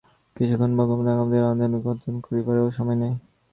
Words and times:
কিন্তু 0.35 0.55
বন্ধুগণ, 0.71 1.05
এখন 1.05 1.15
আমাদের 1.15 1.41
আনন্দে 1.45 1.79
ক্রন্দন 1.83 2.15
করিবারও 2.25 2.75
সময় 2.77 2.97
নাই। 3.01 3.13